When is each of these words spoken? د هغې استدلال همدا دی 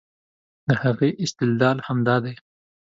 د 0.67 0.69
هغې 0.83 1.09
استدلال 1.23 1.77
همدا 1.87 2.15
دی 2.23 2.33